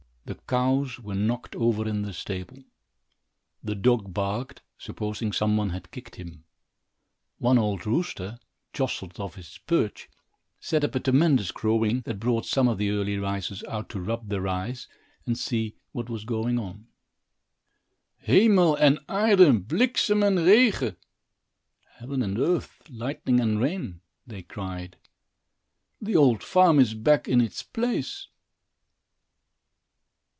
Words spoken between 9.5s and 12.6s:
perch, set up a tremendous crowing, that brought